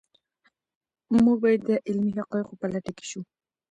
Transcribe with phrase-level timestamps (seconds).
[1.25, 3.21] موږ باید د علمي حقایقو په لټه کې شو.